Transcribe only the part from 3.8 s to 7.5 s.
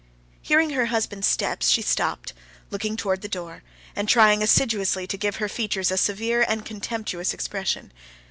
and trying assiduously to give her features a severe and contemptuous